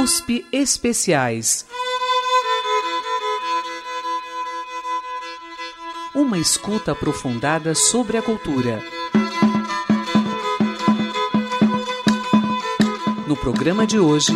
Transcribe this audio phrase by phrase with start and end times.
[0.00, 1.66] USP Especiais.
[6.14, 8.80] Uma escuta aprofundada sobre a cultura.
[13.26, 14.32] No programa de hoje.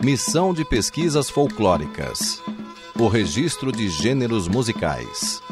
[0.00, 2.40] Missão de Pesquisas Folclóricas.
[2.96, 5.42] O registro de gêneros musicais.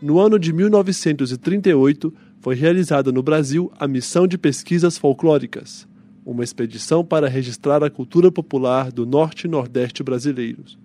[0.00, 5.86] No ano de 1938, foi realizada no Brasil a Missão de Pesquisas Folclóricas,
[6.26, 10.76] uma expedição para registrar a cultura popular do norte e nordeste brasileiros,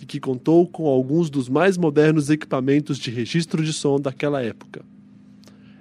[0.00, 4.84] e que contou com alguns dos mais modernos equipamentos de registro de som daquela época.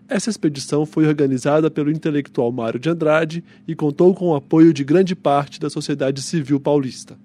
[0.07, 4.85] Essa expedição foi organizada pelo intelectual Mário de Andrade e contou com o apoio de
[4.85, 7.17] grande parte da sociedade civil paulista.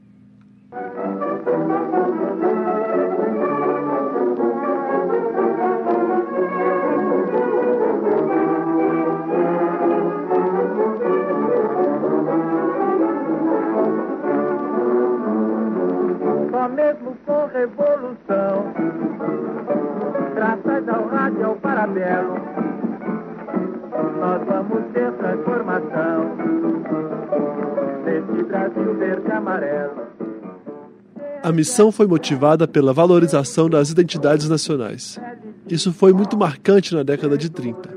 [31.54, 35.18] Missão foi motivada pela valorização das identidades nacionais.
[35.68, 37.88] Isso foi muito marcante na década de 30.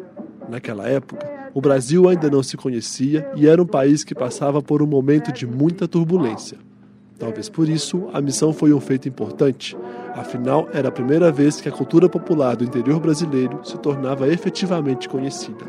[0.48, 4.82] Naquela época, o Brasil ainda não se conhecia e era um país que passava por
[4.82, 6.58] um momento de muita turbulência.
[7.20, 9.76] Talvez por isso a missão foi um feito importante,
[10.14, 15.10] afinal era a primeira vez que a cultura popular do interior brasileiro se tornava efetivamente
[15.10, 15.66] conhecida.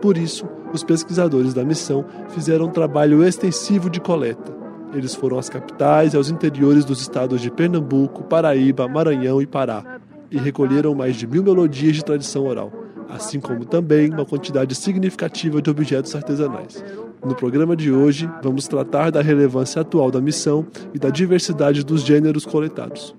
[0.00, 4.61] Por isso, os pesquisadores da missão fizeram um trabalho extensivo de coleta.
[4.92, 10.00] Eles foram às capitais e aos interiores dos estados de Pernambuco, Paraíba, Maranhão e Pará
[10.30, 12.72] e recolheram mais de mil melodias de tradição oral,
[13.08, 16.82] assim como também uma quantidade significativa de objetos artesanais.
[17.24, 22.02] No programa de hoje, vamos tratar da relevância atual da missão e da diversidade dos
[22.02, 23.14] gêneros coletados.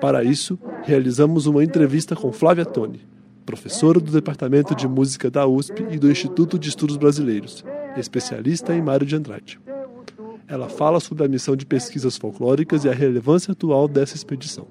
[0.00, 3.00] Para isso, realizamos uma entrevista com Flávia Toni,
[3.46, 7.64] professora do Departamento de Música da USP e do Instituto de Estudos Brasileiros,
[7.96, 9.58] especialista em Mário de Andrade.
[10.48, 14.66] Ela fala sobre a missão de pesquisas folclóricas e a relevância atual dessa expedição.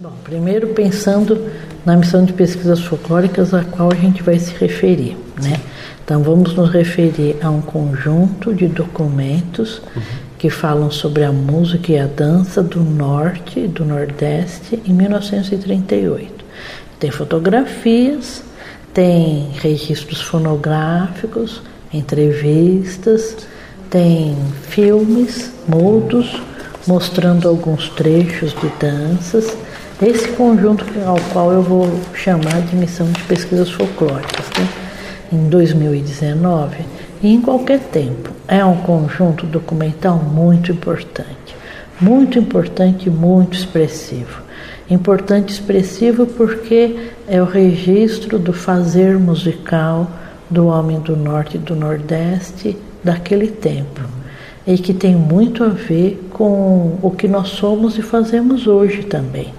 [0.00, 1.50] Bom, primeiro pensando
[1.84, 5.60] na missão de pesquisas folclóricas a qual a gente vai se referir, né?
[6.02, 10.02] Então vamos nos referir a um conjunto de documentos uhum.
[10.38, 16.42] que falam sobre a música e a dança do norte e do nordeste em 1938.
[16.98, 18.42] Tem fotografias,
[18.94, 21.60] tem registros fonográficos,
[21.92, 23.46] entrevistas,
[23.92, 26.40] tem filmes mudos
[26.86, 29.54] mostrando alguns trechos de danças.
[30.00, 34.66] Esse conjunto ao qual eu vou chamar de missão de pesquisas folclóricas, né?
[35.30, 36.78] em 2019
[37.22, 38.30] e em qualquer tempo.
[38.48, 41.54] É um conjunto documental muito importante,
[42.00, 44.40] muito importante muito expressivo.
[44.90, 50.10] Importante expressivo porque é o registro do fazer musical
[50.50, 54.00] do homem do norte e do nordeste daquele tempo
[54.66, 59.52] e que tem muito a ver com o que nós somos e fazemos hoje também.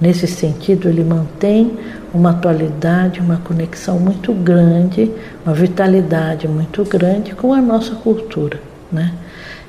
[0.00, 1.78] Nesse sentido, ele mantém
[2.12, 5.10] uma atualidade, uma conexão muito grande,
[5.44, 8.60] uma vitalidade muito grande com a nossa cultura.
[8.90, 9.12] Né?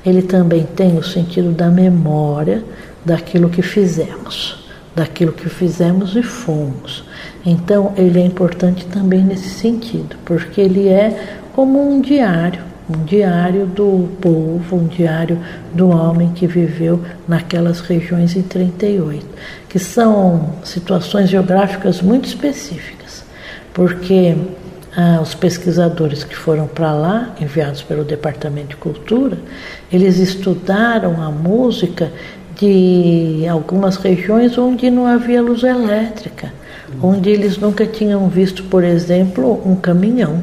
[0.04, 2.64] Ele também tem o sentido da memória
[3.04, 4.68] daquilo que fizemos
[4.98, 7.04] daquilo que fizemos e fomos.
[7.46, 13.66] Então, ele é importante também nesse sentido, porque ele é como um diário, um diário
[13.66, 15.38] do povo, um diário
[15.74, 19.26] do homem que viveu naquelas regiões em 38,
[19.68, 23.24] que são situações geográficas muito específicas,
[23.74, 24.34] porque
[24.96, 29.38] ah, os pesquisadores que foram para lá, enviados pelo Departamento de Cultura,
[29.92, 32.10] eles estudaram a música
[32.56, 36.52] de algumas regiões onde não havia luz elétrica,
[37.00, 40.42] onde eles nunca tinham visto, por exemplo, um caminhão.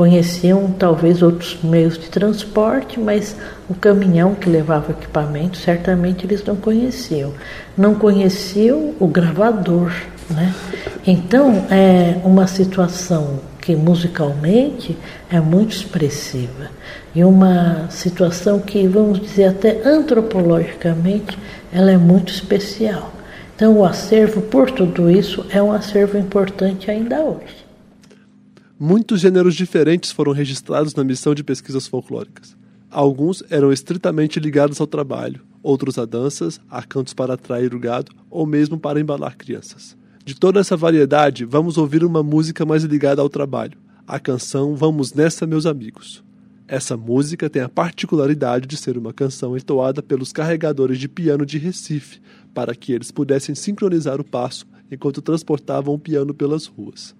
[0.00, 3.36] Conheciam talvez outros meios de transporte, mas
[3.68, 7.34] o caminhão que levava equipamento certamente eles não conheciam.
[7.76, 9.92] Não conheciam o gravador,
[10.30, 10.54] né?
[11.06, 14.96] Então é uma situação que musicalmente
[15.30, 16.70] é muito expressiva
[17.14, 21.38] e uma situação que, vamos dizer, até antropologicamente,
[21.70, 23.12] ela é muito especial.
[23.54, 27.59] Então, o acervo, por tudo isso, é um acervo importante ainda hoje.
[28.82, 32.56] Muitos gêneros diferentes foram registrados na missão de pesquisas folclóricas.
[32.90, 38.10] Alguns eram estritamente ligados ao trabalho, outros a danças, a cantos para atrair o gado
[38.30, 39.94] ou mesmo para embalar crianças.
[40.24, 43.76] De toda essa variedade, vamos ouvir uma música mais ligada ao trabalho,
[44.08, 46.24] a canção Vamos Nessa, Meus Amigos.
[46.66, 51.58] Essa música tem a particularidade de ser uma canção entoada pelos carregadores de piano de
[51.58, 52.18] Recife,
[52.54, 57.19] para que eles pudessem sincronizar o passo enquanto transportavam o piano pelas ruas.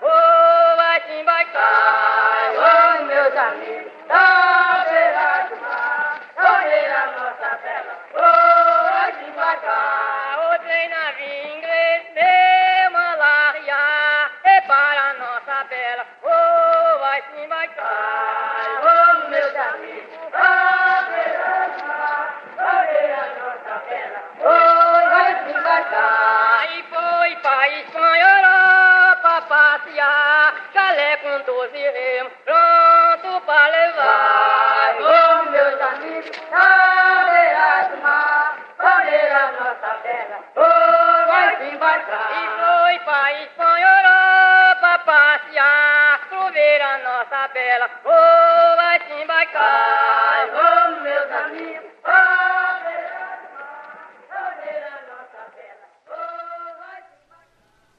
[0.00, 0.06] 我
[1.06, 1.36] 心不改，
[2.52, 3.38] 永留山。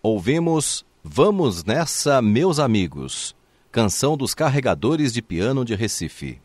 [0.02, 3.36] Ouvimos Vamos Nessa, Meus Amigos,
[3.70, 6.40] canção dos carregadores de piano de Recife.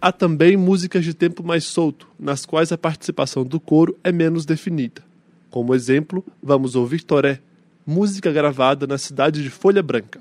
[0.00, 4.44] Há também músicas de tempo mais solto, nas quais a participação do coro é menos
[4.44, 5.00] definida.
[5.48, 7.40] Como exemplo, vamos ouvir Toré,
[7.86, 10.20] música gravada na cidade de Folha Branca.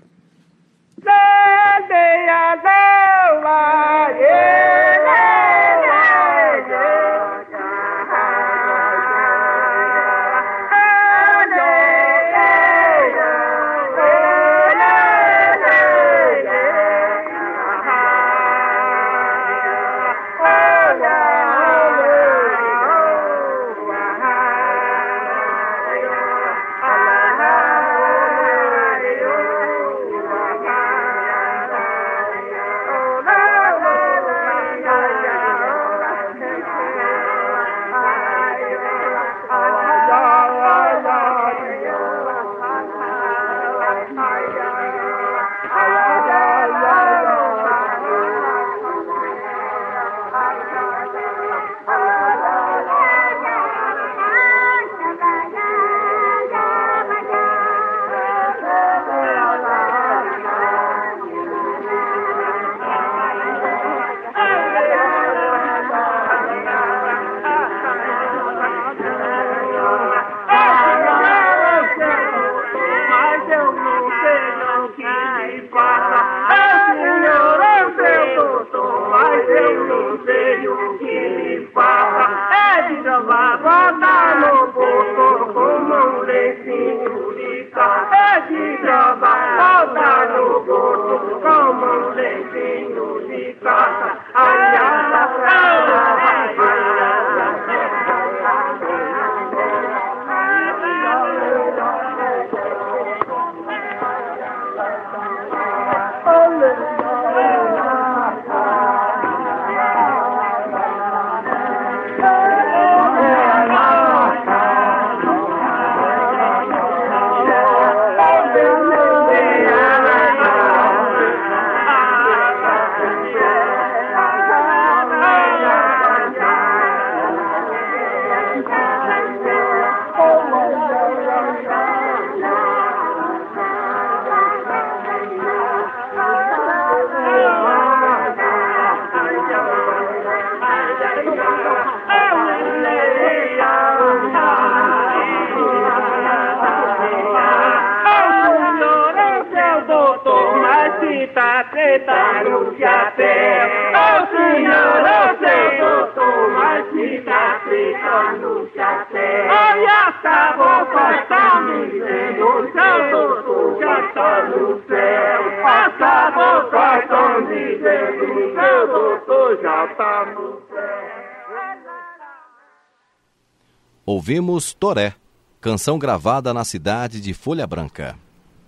[174.28, 175.14] Ouvimos Toré,
[175.62, 178.18] canção gravada na cidade de Folha Branca.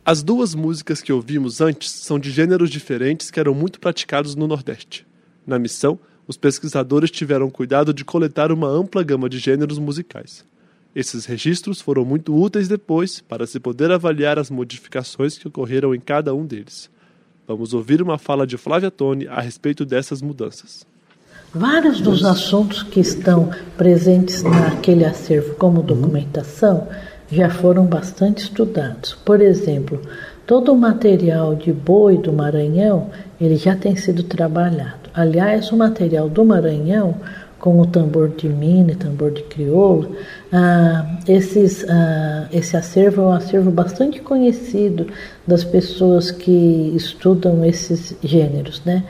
[0.05, 4.45] As duas músicas que ouvimos antes são de gêneros diferentes que eram muito praticados no
[4.45, 5.03] Nordeste.
[5.47, 5.97] Na missão,
[6.27, 10.45] os pesquisadores tiveram cuidado de coletar uma ampla gama de gêneros musicais.
[10.95, 15.99] Esses registros foram muito úteis depois para se poder avaliar as modificações que ocorreram em
[15.99, 16.87] cada um deles.
[17.47, 20.85] Vamos ouvir uma fala de Flávia Tone a respeito dessas mudanças.
[21.57, 26.87] Vários dos assuntos que estão presentes naquele acervo como documentação
[27.31, 29.15] já foram bastante estudados.
[29.25, 29.99] Por exemplo,
[30.45, 33.07] todo o material de boi do Maranhão,
[33.41, 35.09] ele já tem sido trabalhado.
[35.15, 37.15] Aliás, o material do Maranhão,
[37.57, 40.15] como o tambor de mina e tambor de crioulo,
[40.53, 45.07] ah, esses, ah, esse acervo é um acervo bastante conhecido
[45.47, 49.03] das pessoas que estudam esses gêneros, né?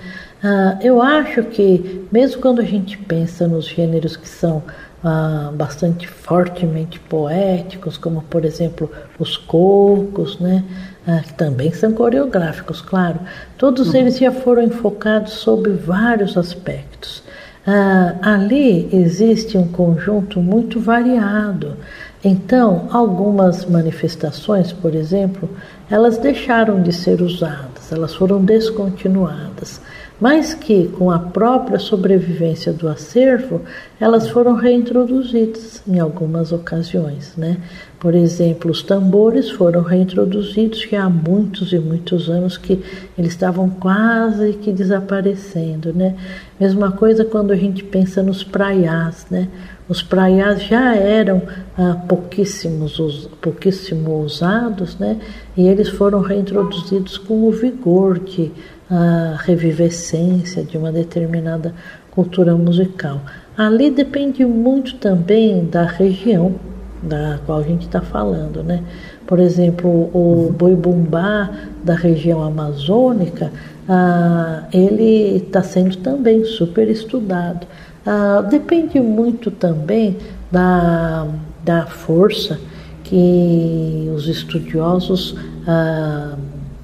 [0.50, 4.64] Ah, eu acho que, mesmo quando a gente pensa nos gêneros que são
[5.04, 8.90] ah, bastante fortemente poéticos, como por exemplo
[9.20, 10.64] os cocos, né?
[11.06, 13.20] Ah, que também são coreográficos, claro.
[13.58, 17.24] Todos eles já foram enfocados sobre vários aspectos.
[17.66, 21.76] Ah, ali existe um conjunto muito variado.
[22.24, 25.50] Então, algumas manifestações, por exemplo,
[25.92, 29.82] elas deixaram de ser usadas, elas foram descontinuadas
[30.20, 33.62] mas que, com a própria sobrevivência do acervo,
[34.00, 37.34] elas foram reintroduzidas em algumas ocasiões.
[37.38, 37.58] Né?
[38.00, 42.82] Por exemplo, os tambores foram reintroduzidos já há muitos e muitos anos que
[43.18, 45.94] eles estavam quase que desaparecendo.
[45.94, 46.16] Né?
[46.60, 49.28] Mesma coisa quando a gente pensa nos praiás.
[49.30, 49.48] Né?
[49.90, 51.42] Os praiás já eram
[51.78, 55.18] ah, pouquíssimos, pouquíssimo usados né?
[55.56, 58.52] e eles foram reintroduzidos com o vigor de
[58.90, 61.74] a revivescência de uma determinada
[62.12, 63.22] cultura musical.
[63.58, 66.56] Ali depende muito também da região
[67.04, 68.84] da qual a gente está falando, né?
[69.28, 71.50] Por exemplo, o boi bumbá
[71.84, 73.52] da região amazônica,
[73.88, 77.68] ah, ele está sendo também super estudado.
[78.10, 80.16] Ah, depende muito também
[80.50, 81.28] da,
[81.62, 82.58] da força
[83.04, 85.36] que os estudiosos
[85.68, 86.36] ah,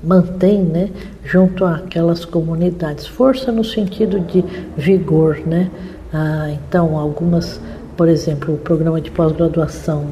[0.03, 0.89] mantém né,
[1.23, 3.07] junto àquelas comunidades.
[3.07, 4.43] Força no sentido de
[4.75, 5.39] vigor.
[5.45, 5.71] Né?
[6.11, 7.61] Ah, então, algumas,
[7.95, 10.05] por exemplo, o programa de pós-graduação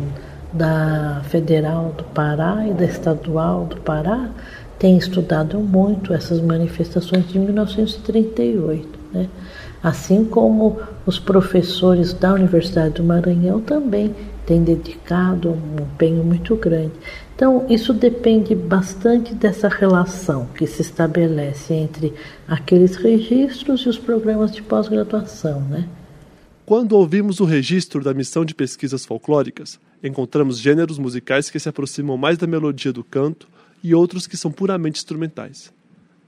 [0.54, 4.30] da Federal do Pará e da Estadual do Pará
[4.80, 8.88] tem estudado muito essas manifestações de 1938.
[9.14, 9.28] Né?
[9.84, 14.14] Assim como os professores da Universidade do Maranhão também
[14.46, 16.94] têm dedicado um empenho muito grande.
[17.36, 22.14] Então, isso depende bastante dessa relação que se estabelece entre
[22.48, 25.88] aqueles registros e os programas de pós-graduação, né?
[26.64, 32.16] Quando ouvimos o registro da missão de pesquisas folclóricas, encontramos gêneros musicais que se aproximam
[32.18, 33.48] mais da melodia do canto
[33.84, 35.74] e outros que são puramente instrumentais.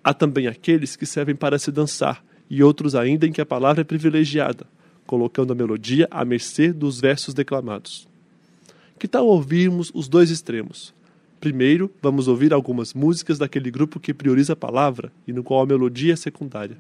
[0.03, 3.81] Há também aqueles que servem para se dançar e outros ainda em que a palavra
[3.81, 4.65] é privilegiada,
[5.05, 8.07] colocando a melodia à mercê dos versos declamados.
[8.97, 10.93] Que tal ouvirmos os dois extremos?
[11.39, 15.65] Primeiro, vamos ouvir algumas músicas daquele grupo que prioriza a palavra e no qual a
[15.65, 16.77] melodia é secundária.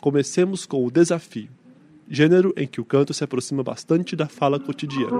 [0.00, 1.48] Comecemos com o desafio,
[2.08, 5.18] gênero em que o canto se aproxima bastante da fala cotidiana.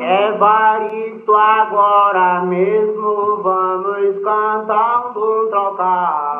[0.00, 6.33] É varito agora mesmo, vamos cantando um trocado.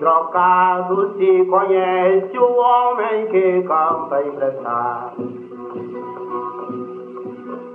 [0.00, 5.40] Trocado se conhece o homem que canta emprestado.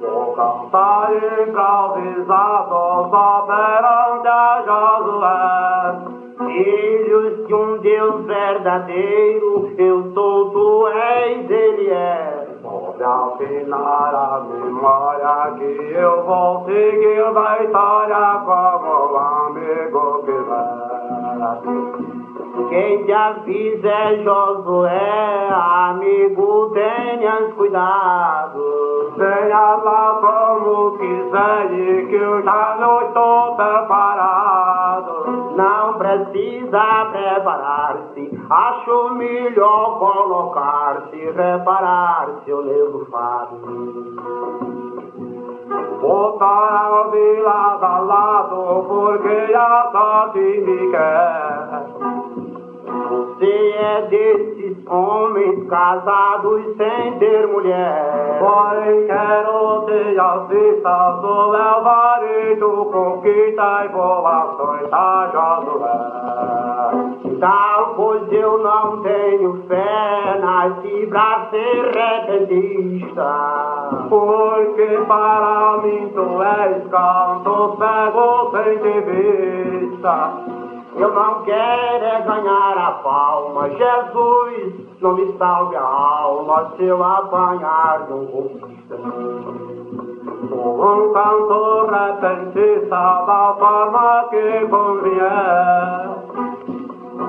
[0.02, 1.12] Vou cantar
[1.48, 6.25] improvisado só perante a Josué.
[6.38, 12.48] Filhos de um Deus verdadeiro, eu sou, tu és, ele é.
[12.62, 20.32] Pode afinar a memória que eu vou seguir da história como amigo que
[22.70, 29.14] Quem te avisa é Josué, amigo, tenhas cuidado.
[29.18, 35.26] Venha lá como quiser que eu já não estou preparado.
[35.56, 44.85] Não precisa preparar-se, acho melhor colocar-se, reparar-se, o nego fácil.
[46.06, 52.55] Botar a vila da lado, porque já só te me quer.
[52.86, 58.40] Você é desse homens casados sem ter mulher.
[58.40, 66.06] Porém quero ter as vistas do Alvaredo, conquista e voações a Josué.
[67.40, 73.32] Tal pois eu não tenho fé, nasci pra ser repentista.
[74.10, 80.55] Porque para mim tu és canto cego sem te vista.
[80.98, 87.04] Eu não quero é ganhar a palma, Jesus, não me salve a alma se eu
[87.04, 88.60] apanhar de um.
[90.48, 96.45] Sou um cantor repentista da forma que convier.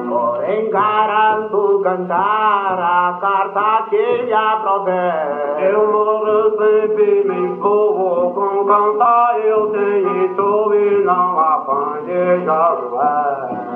[0.08, 5.64] Porém garanto cantar a carta que lhe aprover.
[5.70, 13.66] Eu não recebi me envolvo com cantar, eu tenho tu e não apanhei Josué.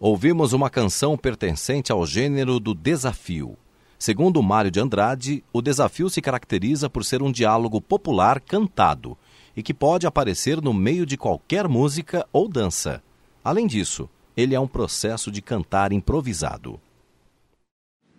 [0.00, 3.56] Ouvimos uma canção pertencente ao gênero do desafio.
[3.98, 9.18] Segundo Mário de Andrade, o desafio se caracteriza por ser um diálogo popular cantado
[9.56, 13.02] e que pode aparecer no meio de qualquer música ou dança.
[13.44, 16.80] Além disso, ele é um processo de cantar improvisado.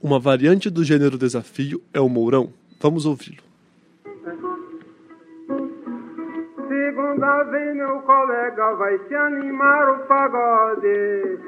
[0.02, 2.54] Uma variante do gênero desafio é o mourão.
[2.82, 3.44] Vamos ouvi-lo.
[6.68, 11.40] Segunda vez meu colega vai se animar o pagode.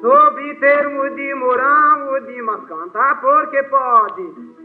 [0.00, 4.55] Sob termo de moral ou de mas cantar porque pode.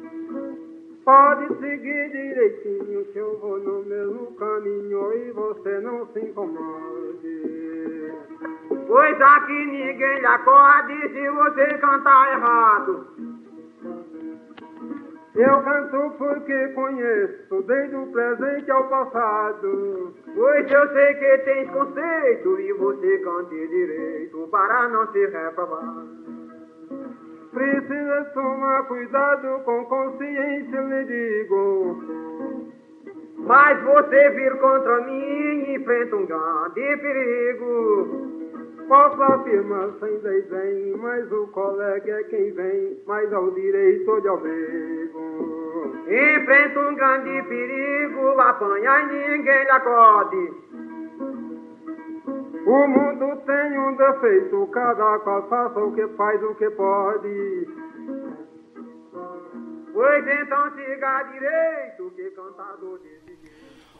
[1.03, 8.13] Pode seguir direitinho que eu vou no mesmo caminho e você não se incomode.
[8.87, 13.07] Pois aqui ninguém lhe acorde se você cantar errado.
[15.33, 20.13] Eu canto porque conheço desde o presente ao passado.
[20.35, 26.05] Pois eu sei que tens conceito e você cante direito para não se reprovar.
[27.51, 32.01] Precisa tomar cuidado com consciência, lhe digo.
[33.39, 38.31] Mas você vir contra mim enfrenta um grande perigo.
[38.87, 45.61] Posso afirmar sem desdém, mas o colega é quem vem, mais ao direito de abrigo.
[46.07, 50.53] Enfrenta um grande perigo, apanha e ninguém lhe acode.
[52.71, 57.67] O mundo tem um defeito, cada qual faça o que faz, o que pode.
[59.91, 63.51] Pois então siga direito, que cantador decidiu.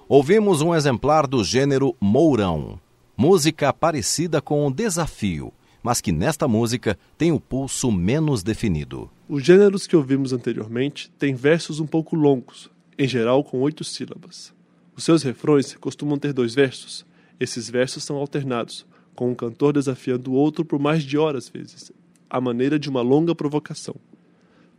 [0.08, 2.80] Ouvimos um exemplar do gênero Mourão,
[3.18, 5.52] música parecida com o desafio,
[5.84, 9.10] mas que nesta música tem o pulso menos definido.
[9.28, 14.54] Os gêneros que ouvimos anteriormente têm versos um pouco longos, em geral com oito sílabas.
[14.96, 17.06] Os seus refrões costumam ter dois versos.
[17.42, 21.92] Esses versos são alternados, com um cantor desafiando o outro por mais de horas vezes,
[22.30, 23.96] à maneira de uma longa provocação.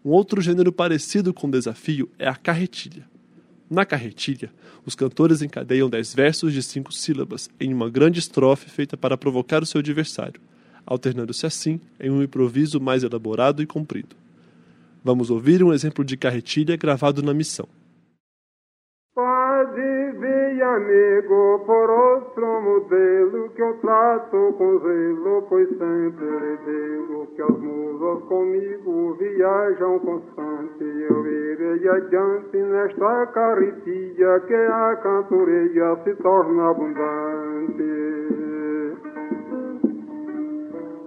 [0.05, 3.05] Um outro gênero parecido com desafio é a carretilha.
[3.69, 4.53] Na carretilha,
[4.87, 9.61] os cantores encadeiam dez versos de cinco sílabas em uma grande estrofe feita para provocar
[9.61, 10.41] o seu adversário,
[10.87, 14.15] alternando-se assim em um improviso mais elaborado e comprido.
[15.03, 17.69] Vamos ouvir um exemplo de carretilha gravado na missão.
[20.73, 27.59] Amigo, por outro modelo que eu trato com zelo, pois sempre lhe digo que as
[27.59, 30.83] musas comigo viajam constante.
[31.11, 38.23] Eu irei adiante nesta carretilha que a cantoreia se torna abundante.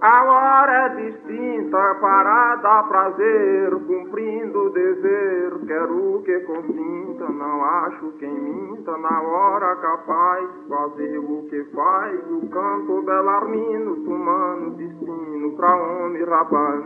[0.00, 8.12] A hora é distinta para dar prazer, cumprindo o dever, quero que consinta, não acho
[8.18, 15.76] quem minta, na hora capaz, fazer o que faz, o canto belarmino, tomando destino pra
[15.76, 16.84] homem rapaz.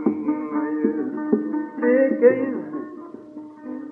[1.80, 2.60] Fiquei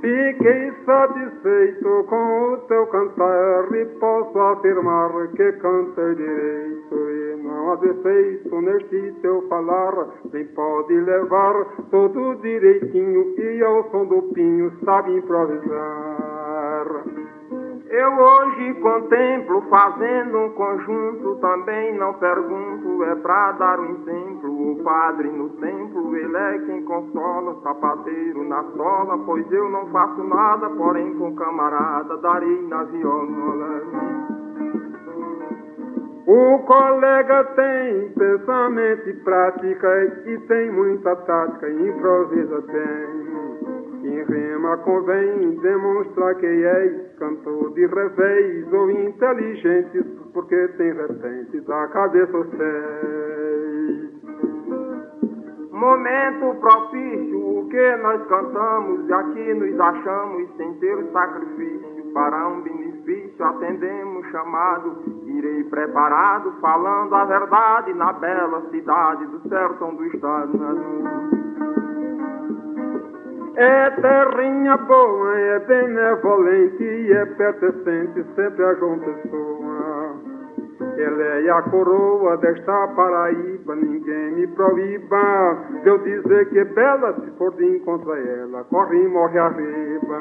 [0.01, 3.73] Fiquei satisfeito com o teu cantar.
[3.75, 7.11] E posso afirmar que canta direito
[7.49, 10.09] não há defeito neste teu falar.
[10.31, 16.09] Quem pode levar todo direitinho e ao som do pinho sabe improvisar.
[17.91, 24.73] Eu hoje contemplo fazendo um conjunto, também não pergunto, é pra dar um exemplo.
[24.73, 30.23] O padre no templo, ele é quem consola, sapateiro na sola, pois eu não faço
[30.23, 34.38] nada, porém com camarada darei na viola.
[36.29, 39.89] O colega tem pensamento e prática
[40.27, 44.03] e tem muita tática, improvisa bem.
[44.03, 51.89] Quem rema convém demonstrar que és cantor de revés ou inteligentes, porque tem repentes a
[51.89, 54.11] cabeça pés.
[55.73, 62.61] Momento propício, o que nós cantamos e aqui nos achamos sem ter sacrifício para um
[62.61, 62.98] benefício
[63.41, 64.97] atendemos chamado,
[65.27, 70.59] irei preparado, falando a verdade na bela cidade do sertão do estado.
[73.57, 79.59] É terrinha boa, é benevolente e é pertencente sempre a João Pessoa.
[80.97, 87.31] Ela é a coroa desta Paraíba, ninguém me proíba de eu dizer que bela, se
[87.33, 90.19] for de encontro a ela, corre e morre arriba.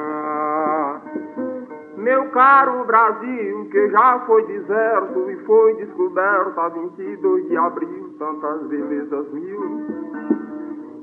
[2.08, 8.66] Meu caro Brasil, que já foi deserto e foi descoberto a 22 de abril, tantas
[8.66, 9.84] belezas mil.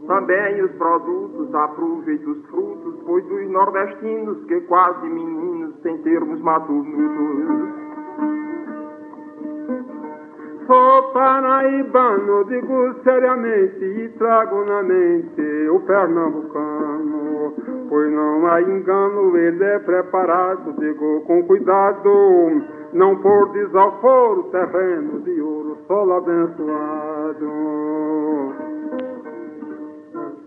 [0.08, 7.75] Também os produtos, aproveite os frutos, pois dos nordestinos, que quase meninos, sem termos maturos.
[10.68, 17.54] Sou paraibano, digo seriamente, e trago na mente o pernambucano.
[17.88, 25.40] Pois não há engano, ele é preparado, digo com cuidado, não por desaforo terreno de
[25.40, 27.46] ouro, solo abençoado.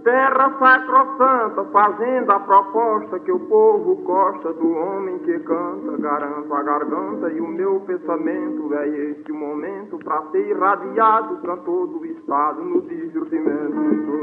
[0.04, 6.62] Terra sacrossanta, fazendo a proposta que o povo gosta do homem que canta, garanto a
[6.62, 12.82] garganta e o meu pensamento é este momento para ser irradiado, cantor do Estado no
[12.82, 14.18] divertimento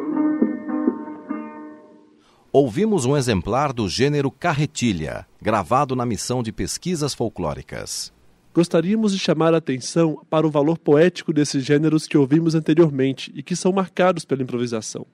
[2.58, 8.14] ouvimos um exemplar do gênero carretilha, gravado na missão de pesquisas folclóricas.
[8.54, 13.44] Gostaríamos de chamar a atenção para o valor poético desses gêneros que ouvimos anteriormente e
[13.44, 15.06] que são marcados pela improvisação.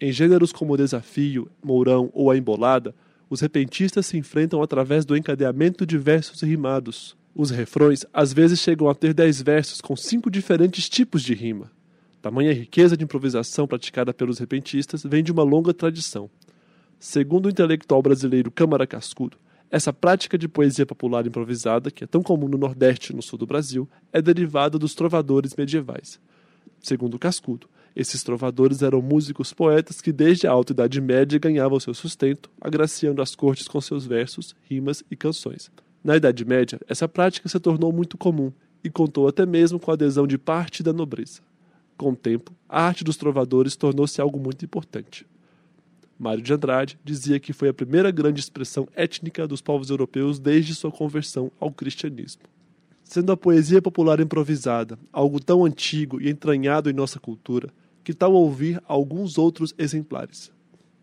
[0.00, 2.94] Em gêneros como o desafio, mourão ou a embolada,
[3.30, 7.16] os repentistas se enfrentam através do encadeamento de versos rimados.
[7.34, 11.70] Os refrões às vezes chegam a ter dez versos com cinco diferentes tipos de rima.
[12.20, 16.30] Tamanha riqueza de improvisação praticada pelos repentistas vem de uma longa tradição.
[16.98, 19.36] Segundo o intelectual brasileiro Câmara Cascudo,
[19.70, 23.38] essa prática de poesia popular improvisada, que é tão comum no Nordeste e no Sul
[23.38, 26.20] do Brasil, é derivada dos trovadores medievais.
[26.80, 31.94] Segundo Cascudo, esses trovadores eram músicos poetas que desde a Alta Idade Média ganhavam seu
[31.94, 35.70] sustento, agraciando as cortes com seus versos, rimas e canções.
[36.02, 38.52] Na Idade Média, essa prática se tornou muito comum
[38.82, 41.40] e contou até mesmo com a adesão de parte da nobreza.
[41.96, 45.24] Com o tempo, a arte dos trovadores tornou-se algo muito importante.
[46.18, 50.74] Mário de Andrade dizia que foi a primeira grande expressão étnica dos povos europeus desde
[50.74, 52.42] sua conversão ao cristianismo.
[53.04, 57.68] Sendo a poesia popular improvisada algo tão antigo e entranhado em nossa cultura,
[58.04, 60.52] que tal ouvir alguns outros exemplares?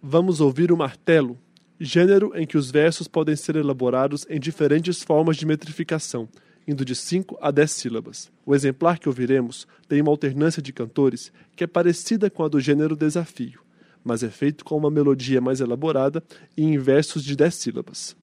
[0.02, 1.38] Vamos ouvir o martelo,
[1.80, 6.30] gênero em que os versos podem ser elaborados em diferentes formas de metrificação,
[6.68, 8.32] indo de 5 a 10 sílabas.
[8.46, 12.60] O exemplar que ouviremos tem uma alternância de cantores que é parecida com a do
[12.60, 13.62] gênero desafio
[14.04, 16.24] mas é feito com uma melodia mais elaborada
[16.58, 18.16] e em versos de dez sílabas.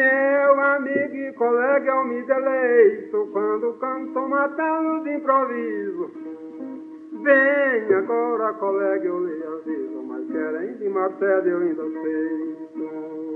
[0.00, 6.10] Meu amigo e colega, eu me deleito quando canto matando de improviso.
[7.22, 13.29] Vem agora, colega, eu lhe aviso, mas querem de martelo eu ainda aceito.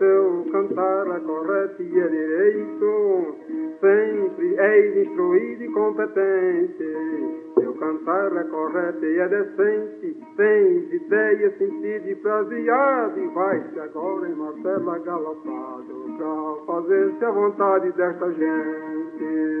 [0.00, 3.36] Seu cantar é correto e é direito,
[3.80, 7.52] sempre eis instruído e competente.
[7.58, 14.26] Seu cantar é correto e é decente, tens ideia, sentido e fraseado, e vai-se agora
[14.26, 19.60] em Marcela galopado, pra fazer-se a vontade desta gente.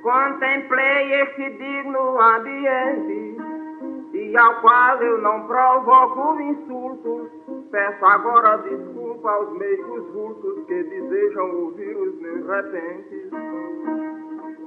[0.00, 3.43] Contemplei este digno ambiente,
[4.36, 7.30] ao qual eu não provoco insultos,
[7.74, 13.30] Peço agora desculpa aos meigos vultos que desejam ouvir os meus repentes,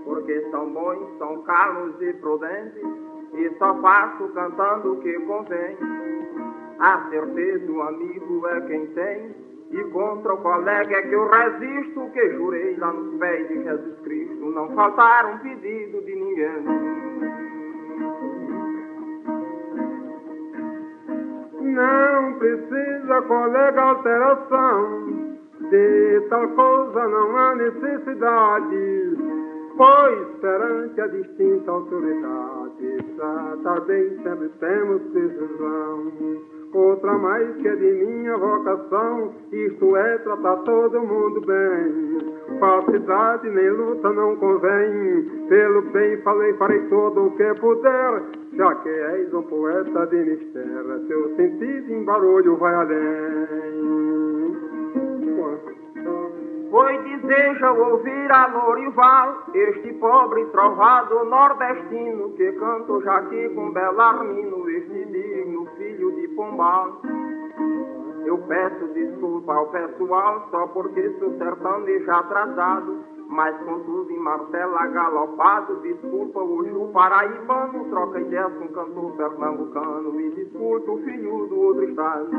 [0.03, 2.83] porque são bons, são calmos e prudentes,
[3.33, 5.77] e só faço cantando o que convém.
[6.79, 9.35] A certeza o amigo é quem tem,
[9.71, 13.99] e contra o colega é que eu resisto, que jurei lá nos pés de Jesus
[14.01, 17.06] Cristo, não faltar um pedido de ninguém.
[21.77, 25.27] Não precisa, colega, alteração.
[25.69, 29.17] De tal coisa não há necessidade,
[29.77, 36.11] pois perante a distinta autoridade, tratar bem sempre temos precisão.
[36.73, 42.59] Outra mais que é de minha vocação, isto é tratar todo mundo bem.
[42.59, 48.23] Falsidade nem luta não convém, pelo bem falei, farei todo o que puder,
[48.57, 54.17] já que és um poeta de mistério, seu sentido em barulho vai além.
[56.71, 64.69] Foi deseja ouvir a Lorival, este pobre trovado nordestino, que canto já aqui com Belarmino,
[64.71, 67.01] este digno filho de Pombal.
[68.25, 75.75] Eu peço desculpa ao pessoal, só porque sou sertanejo atrasado, mas contudo em martela galopado,
[75.81, 82.29] desculpa o paraibano, troca ideias com cantor pernambucano, e desculpa o filho do outro estado.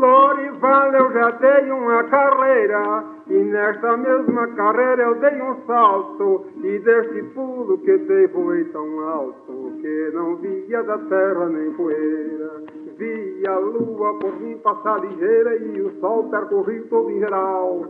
[0.00, 6.78] Lorival, eu já dei uma carreira, e nesta mesma carreira eu dei um salto, e
[6.78, 12.62] deste pulo que dei voei tão alto, que não via da terra nem poeira.
[12.96, 17.84] Vi a lua por mim passar ligeira, e o sol percorri todo em geral.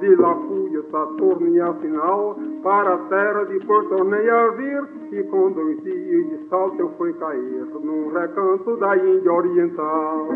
[0.00, 4.82] De a Saturno e afinal, para a terra depois tornei a vir,
[5.12, 10.26] e com dois dias de salto eu fui cair, num recanto da Índia Oriental.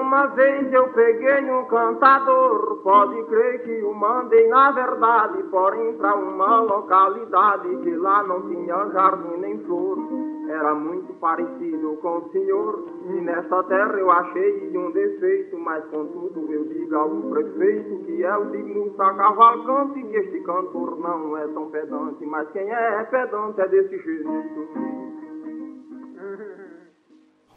[0.00, 6.16] Uma vez eu peguei um cantador, pode crer que o mandei na verdade, porém pra
[6.16, 10.25] uma localidade que lá não tinha jardim nem flor.
[10.48, 16.52] Era muito parecido com o senhor, e nesta terra eu achei um defeito, mas contudo
[16.52, 21.48] eu digo ao prefeito que é o digno da cavalcante, que este cantor não é
[21.48, 24.68] tão pedante, mas quem é pedante é desse jeito.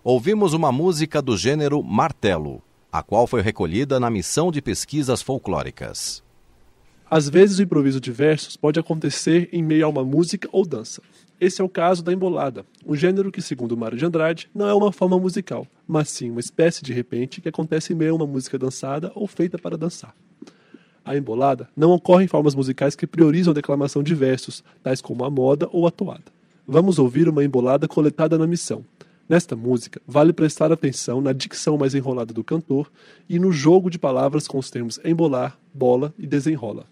[0.03, 6.23] Ouvimos uma música do gênero martelo, a qual foi recolhida na missão de pesquisas folclóricas.
[7.11, 11.01] Às vezes o improviso de versos pode acontecer em meio a uma música ou dança.
[11.39, 14.73] Esse é o caso da embolada, um gênero que, segundo Mário de Andrade, não é
[14.73, 18.27] uma forma musical, mas sim uma espécie de repente que acontece em meio a uma
[18.27, 20.13] música dançada ou feita para dançar.
[21.05, 25.23] A embolada não ocorre em formas musicais que priorizam a declamação de versos, tais como
[25.23, 26.25] a moda ou a toada.
[26.67, 28.83] Vamos ouvir uma embolada coletada na missão,
[29.29, 32.91] Nesta música, vale prestar atenção na dicção mais enrolada do cantor
[33.29, 36.87] e no jogo de palavras com os termos embolar, bola e desenrola.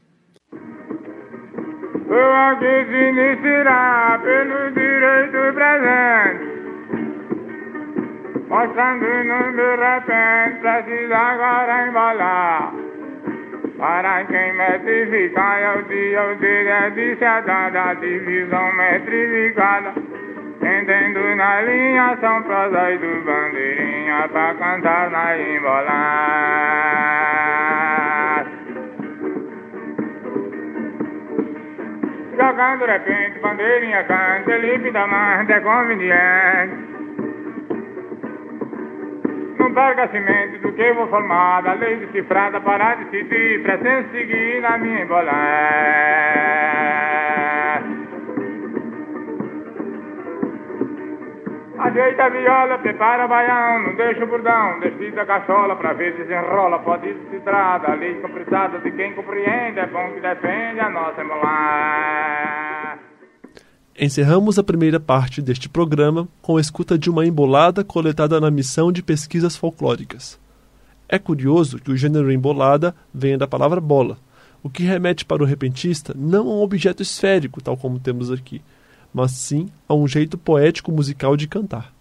[2.08, 6.58] Vou aqui se iniciar pelo direito presente.
[8.50, 12.74] Mostrando-nos de repente Precisa agora embolar
[13.78, 19.94] Para quem metrificar é o dia, o dia é de da divisão metrificada
[20.62, 25.88] Entendo na linha São Prosóis do Bandeirinha pra cantar na embolada.
[32.38, 36.76] Jogando de repente, bandeirinha canta, Felipe da Manda é conveniente.
[39.58, 43.80] Não perca cimento do que vou formar, da lei decifrada para decidir, pra
[44.12, 45.38] seguir na minha embolada.
[51.88, 56.80] Ajeita a viola, prepara baião, não deixa o bordão, descida a cachola pra ver desenrola,
[56.80, 63.00] pode se trata, lei compressada de quem compreende, é bom que defende a nossa embolada.
[63.98, 68.92] Encerramos a primeira parte deste programa com a escuta de uma embolada coletada na missão
[68.92, 70.38] de pesquisas folclóricas.
[71.08, 74.18] É curioso que o gênero embolada venha da palavra bola,
[74.62, 78.62] o que remete para o repentista não a um objeto esférico, tal como temos aqui,
[79.14, 81.94] mas sim a um jeito poético musical de cantar.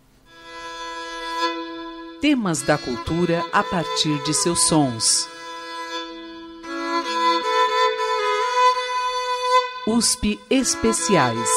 [2.21, 5.29] Temas da cultura a partir de seus sons.
[9.87, 11.49] USP Especiais.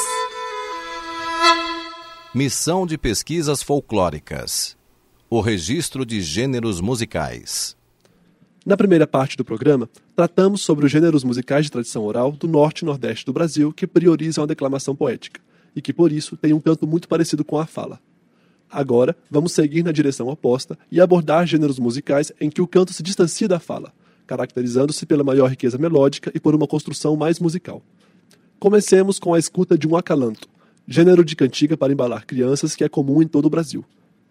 [2.35, 4.77] Missão de Pesquisas Folclóricas.
[5.27, 7.78] O registro de gêneros musicais.
[8.65, 12.81] Na primeira parte do programa, tratamos sobre os gêneros musicais de tradição oral do norte
[12.81, 15.39] e nordeste do Brasil que priorizam a declamação poética
[15.75, 17.99] e que, por isso, têm um canto muito parecido com a fala.
[18.69, 23.01] Agora, vamos seguir na direção oposta e abordar gêneros musicais em que o canto se
[23.01, 23.93] distancia da fala,
[24.27, 27.81] caracterizando-se pela maior riqueza melódica e por uma construção mais musical.
[28.59, 30.47] Comecemos com a escuta de um acalanto,
[30.85, 33.85] gênero de cantiga para embalar crianças que é comum em todo o Brasil.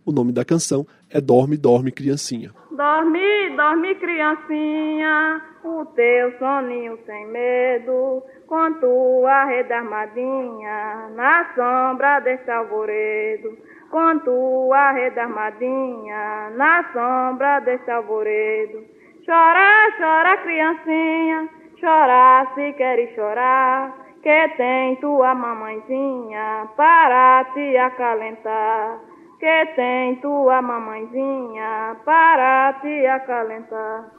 [0.08, 2.50] O nome da canção é Dorme, Dorme, Criancinha.
[2.70, 12.50] Dorme, dorme, criancinha, o teu soninho sem medo, com tua rede armadinha, na sombra desse
[12.50, 13.54] alvoredo.
[13.90, 18.86] Com tua rede armadinha, na sombra desse alvoredo.
[19.26, 29.07] Chora, chora, criancinha, chora se queres chorar, que tem tua mamãezinha para te acalentar
[29.38, 34.12] que tem tua mamãezinha para te acalentar.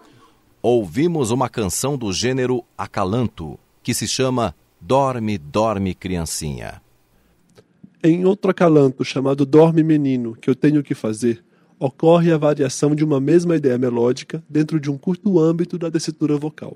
[0.62, 6.82] Ouvimos uma canção do gênero acalanto, que se chama Dorme, Dorme, Criancinha.
[8.04, 11.44] Em outro acalanto chamado Dorme Menino, que eu tenho que fazer,
[11.78, 16.38] ocorre a variação de uma mesma ideia melódica dentro de um curto âmbito da tessitura
[16.38, 16.76] vocal.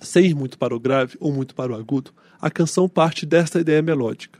[0.00, 3.60] Sem ir muito para o grave ou muito para o agudo, a canção parte desta
[3.60, 4.39] ideia melódica.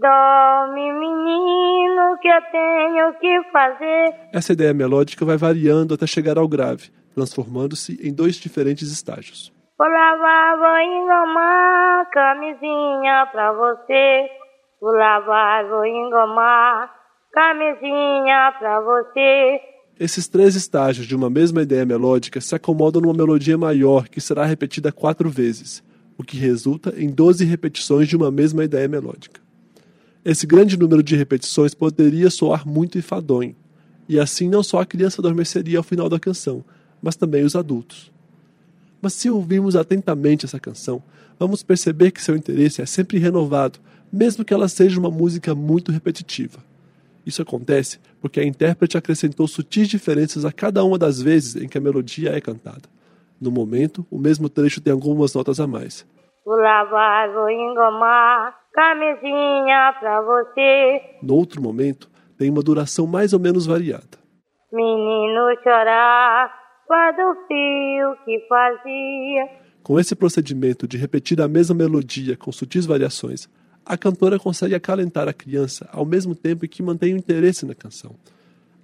[0.00, 4.14] Dorme, menino, que eu tenho que fazer.
[4.32, 9.52] Essa ideia melódica vai variando até chegar ao grave, transformando-se em dois diferentes estágios.
[9.78, 14.26] Vou lavar, vou engomar camisinha pra você.
[14.80, 16.90] Vou lavar, vou engomar
[17.32, 19.60] camisinha pra você.
[19.98, 24.44] Esses três estágios de uma mesma ideia melódica se acomodam numa melodia maior que será
[24.44, 25.82] repetida quatro vezes,
[26.18, 29.45] o que resulta em 12 repetições de uma mesma ideia melódica.
[30.28, 33.54] Esse grande número de repetições poderia soar muito enfadonho,
[34.08, 36.64] e assim não só a criança adormeceria ao final da canção,
[37.00, 38.10] mas também os adultos.
[39.00, 41.00] Mas se ouvirmos atentamente essa canção,
[41.38, 43.78] vamos perceber que seu interesse é sempre renovado,
[44.12, 46.58] mesmo que ela seja uma música muito repetitiva.
[47.24, 51.78] Isso acontece porque a intérprete acrescentou sutis diferenças a cada uma das vezes em que
[51.78, 52.88] a melodia é cantada.
[53.40, 56.04] No momento, o mesmo trecho tem algumas notas a mais.
[56.46, 61.18] Vou lavar, vou engomar camisinha pra você.
[61.20, 64.16] No outro momento, tem uma duração mais ou menos variada.
[64.72, 66.48] Menino chorar
[66.86, 69.48] quando o fio que fazia.
[69.82, 73.48] Com esse procedimento de repetir a mesma melodia com sutis variações,
[73.84, 78.14] a cantora consegue acalentar a criança ao mesmo tempo que mantém o interesse na canção.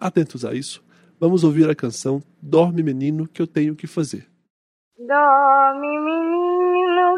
[0.00, 0.82] Atentos a isso,
[1.20, 4.26] vamos ouvir a canção Dorme Menino que eu tenho que fazer.
[4.98, 6.41] Dorme, menino,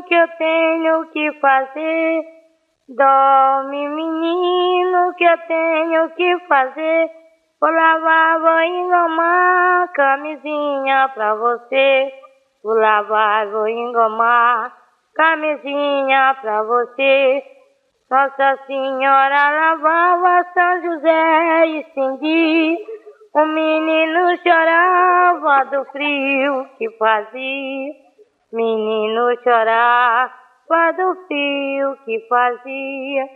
[0.05, 2.23] que eu tenho que fazer.
[2.89, 7.11] Dorme, menino, que eu tenho que fazer.
[7.61, 12.13] Vou lavar, vou engomar camisinha pra você.
[12.63, 14.73] Vou lavar, vou engomar
[15.15, 17.43] camisinha pra você.
[18.11, 22.79] Nossa Senhora lavava São José e Cindy.
[23.35, 28.04] O menino chorava do frio que fazia.
[28.55, 33.29] Menino chorava do frio que fazia.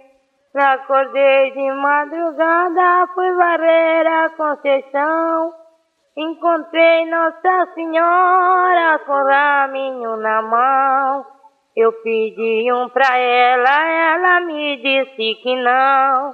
[0.54, 5.52] Acordei de madrugada, fui varrer a Conceição.
[6.16, 11.26] Encontrei Nossa Senhora com raminho na mão.
[11.76, 16.32] Eu pedi um pra ela, ela me disse que não.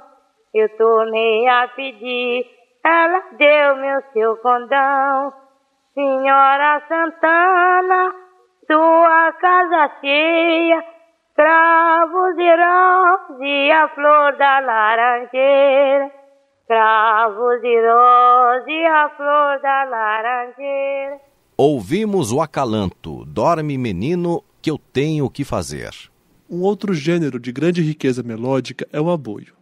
[0.53, 2.45] Eu tornei a pedir,
[2.83, 5.33] ela deu-me o seu condão.
[5.95, 8.24] Senhora Santana,
[8.67, 10.83] sua casa cheia,
[11.35, 16.11] cravos e rosas e a flor da laranjeira.
[16.67, 21.19] Cravos e rosas e a flor da laranjeira.
[21.57, 25.91] Ouvimos o acalanto Dorme Menino que eu tenho que fazer.
[26.49, 29.53] Um outro gênero de grande riqueza melódica é o aboio.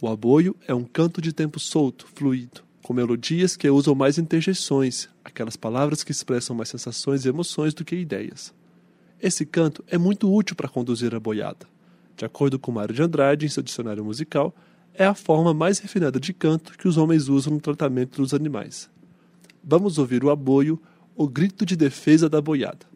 [0.00, 5.08] O aboio é um canto de tempo solto, fluido, com melodias que usam mais interjeições,
[5.24, 8.52] aquelas palavras que expressam mais sensações e emoções do que ideias.
[9.20, 11.66] Esse canto é muito útil para conduzir a boiada.
[12.16, 14.54] De acordo com Mário de Andrade, em seu dicionário musical,
[14.94, 18.90] é a forma mais refinada de canto que os homens usam no tratamento dos animais.
[19.62, 20.80] Vamos ouvir o aboio,
[21.14, 22.91] o grito de defesa da boiada.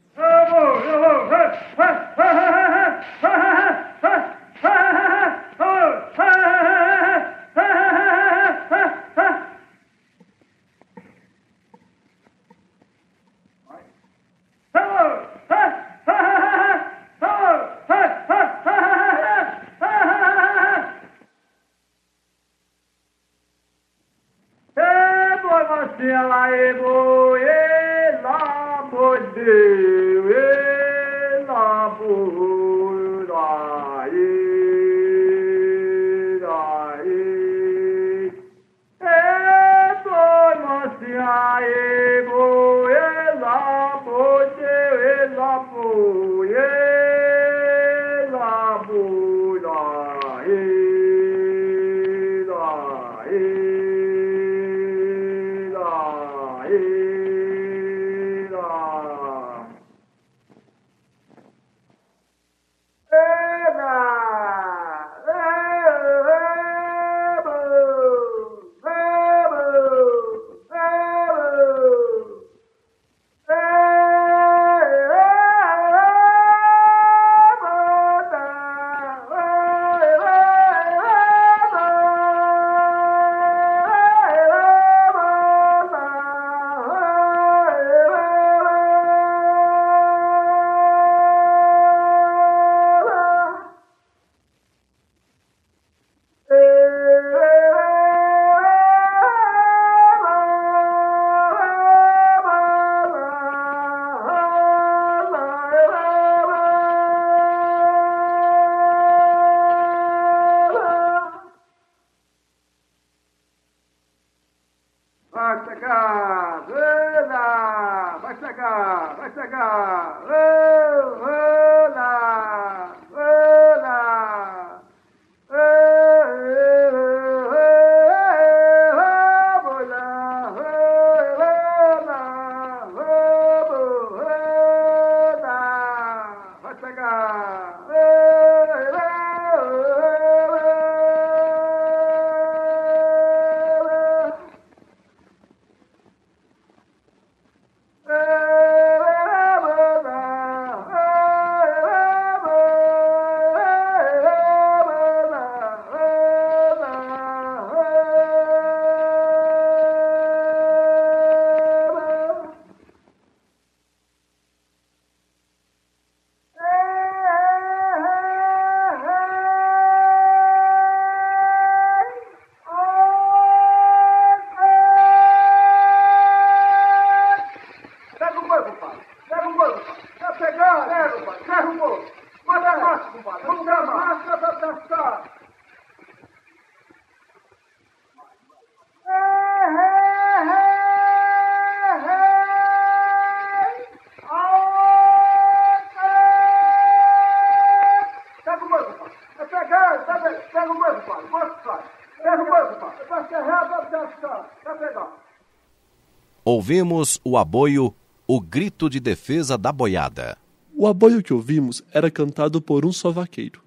[206.67, 207.95] Ouvimos o aboio
[208.27, 210.37] O Grito de Defesa da Boiada.
[210.77, 213.63] O aboio que ouvimos era cantado por um só vaqueiro.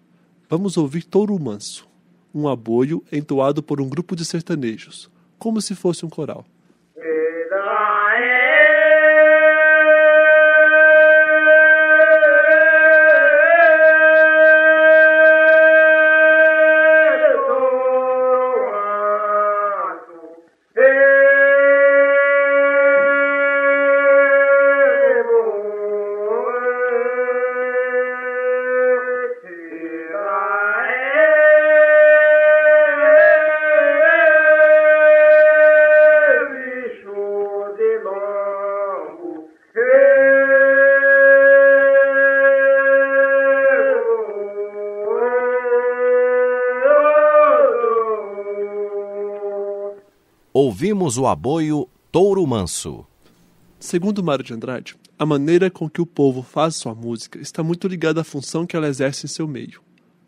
[0.49, 1.87] Vamos ouvir Touro Manso,
[2.35, 6.45] um aboio entoado por um grupo de sertanejos, como se fosse um coral.
[50.51, 53.05] Ouvimos o aboio Touro Manso.
[53.79, 57.87] Segundo Mário de Andrade, a maneira com que o povo faz sua música está muito
[57.87, 59.79] ligada à função que ela exerce em seu meio.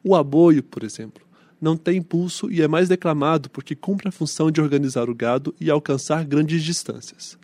[0.03, 1.25] O aboio, por exemplo,
[1.59, 5.55] não tem impulso e é mais declamado porque cumpre a função de organizar o gado
[5.59, 7.35] e alcançar grandes distâncias.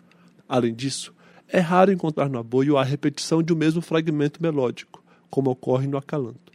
[0.48, 1.12] Além disso,
[1.48, 5.98] é raro encontrar no aboio a repetição de um mesmo fragmento melódico, como ocorre no
[5.98, 6.52] acalanto.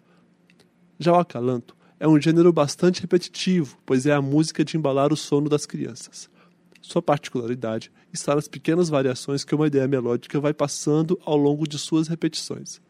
[0.97, 5.15] Já o acalanto é um gênero bastante repetitivo, pois é a música de embalar o
[5.15, 6.29] sono das crianças.
[6.81, 11.79] Sua particularidade está nas pequenas variações que uma ideia melódica vai passando ao longo de
[11.79, 12.81] suas repetições.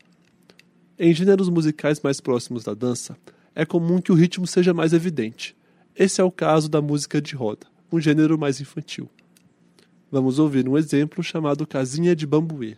[0.97, 3.16] Em gêneros musicais mais próximos da dança,
[3.53, 5.55] é comum que o ritmo seja mais evidente.
[5.95, 9.07] Esse é o caso da música de roda, um gênero mais infantil.
[10.11, 12.78] Vamos ouvir um exemplo chamado Casinha de Bambuê.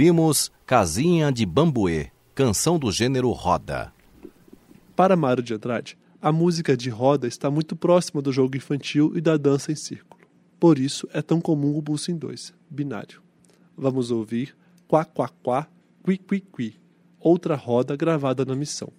[0.00, 3.92] Ouvimos Casinha de Bambuê, canção do gênero roda.
[4.96, 9.20] Para Mário de Andrade, a música de roda está muito próxima do jogo infantil e
[9.20, 10.22] da dança em círculo.
[10.58, 13.20] Por isso é tão comum o pulso em dois, binário.
[13.76, 14.56] Vamos ouvir
[14.88, 15.68] Quá Quá Quá,
[16.02, 16.80] Qui Qui Qui,
[17.20, 18.90] outra roda gravada na missão.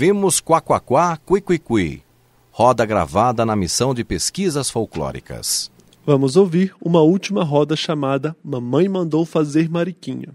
[0.00, 2.02] Ouvimos Quaquaquá Cuicuicui,
[2.50, 5.70] roda gravada na missão de pesquisas folclóricas.
[6.06, 10.30] Vamos ouvir uma última roda chamada Mamãe Mandou Fazer Mariquinha.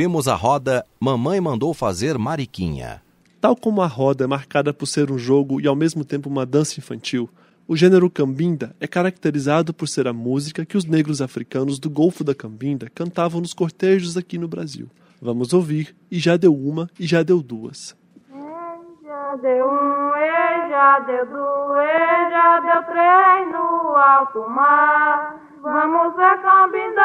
[0.00, 3.02] Ouvimos a roda Mamãe Mandou Fazer Mariquinha.
[3.38, 6.46] Tal como a roda é marcada por ser um jogo e ao mesmo tempo uma
[6.46, 7.28] dança infantil,
[7.68, 12.24] o gênero cambinda é caracterizado por ser a música que os negros africanos do Golfo
[12.24, 14.88] da Cambinda cantavam nos cortejos aqui no Brasil.
[15.20, 17.94] Vamos ouvir E Já Deu Uma e Já Deu Duas.
[18.32, 25.36] Já deu um, e já deu dois, e já deu três no alto mar.
[25.62, 27.02] Vamos ver cambinda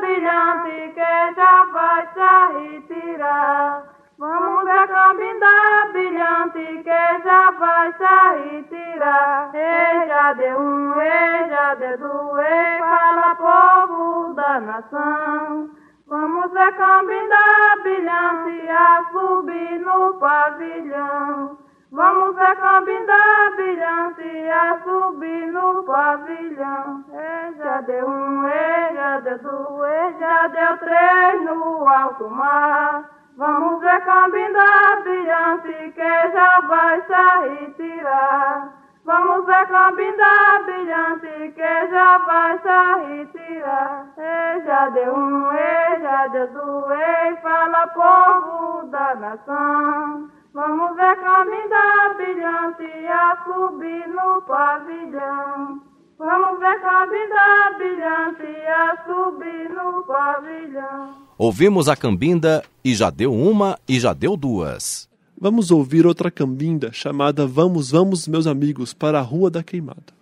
[0.00, 0.87] brilhante
[1.36, 3.84] já vai se retirar.
[4.18, 5.46] Vamos ver cambinda
[5.92, 9.50] brilhante que já vai se retirar.
[9.54, 15.70] E já deu um, e já deu dois, fala povo da nação.
[16.08, 17.36] Vamos ver cambinda
[17.82, 21.58] brilhante a subir no pavilhão.
[21.90, 23.14] Vamos ver cambinda
[23.56, 27.02] brilhante a subir no pavilhão.
[27.10, 33.08] E já deu um, e já deu dois, já deu três no alto mar.
[33.38, 38.68] Vamos ver cambinda brilhante que já vai se retirar.
[39.06, 44.04] Vamos ver cambinda brilhante que já vai se retirar.
[44.18, 50.37] E já deu um, e já deu dois, fala povo da nação.
[50.58, 55.80] Vamos ver cambinda brilhante a subir no pavilhão.
[56.18, 61.14] Vamos ver cambinda brilhante a subir no pavilhão.
[61.38, 65.08] Ouvimos a cambinda e já deu uma e já deu duas.
[65.40, 70.17] Vamos ouvir outra cambinda chamada Vamos, Vamos, Meus Amigos, para a Rua da Queimada.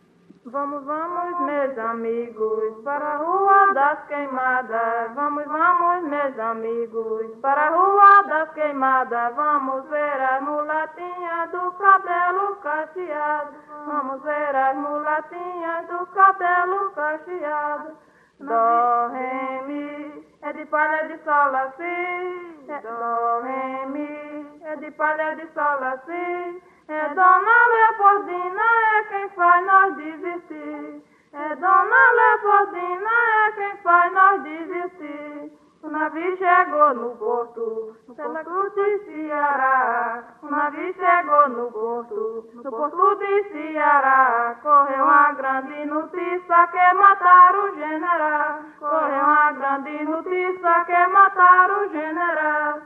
[0.49, 5.13] Vamos, vamos, meus amigos, para a Rua das Queimadas.
[5.17, 9.35] Vamos, vamos, meus amigos, para a Rua das Queimadas.
[9.35, 13.57] Vamos ver as mulatinhas do cabelo cacheado.
[13.87, 17.99] Vamos ver as mulatinhas do cabelo cacheado.
[18.39, 22.67] Dó, ré, mi, é de palha de sol, assim.
[22.69, 26.63] Dó, ré, mi, é de palha de sol, assim.
[26.89, 28.63] É Dona Leopoldina,
[28.95, 31.03] é quem faz nós desistir.
[31.33, 35.53] É Dona Leopoldina, é quem faz nós desistir.
[35.83, 40.25] O navio chegou no porto, no porto de Ceará.
[40.43, 44.57] O navio chegou no porto, no porto de Ceará.
[44.63, 48.61] Correu uma grande notícia que mataram o general.
[48.79, 52.81] Correu uma grande notícia que mataram o general.